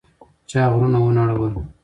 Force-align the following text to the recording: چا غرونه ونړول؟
چا 0.49 0.61
غرونه 0.71 0.99
ونړول؟ 1.01 1.53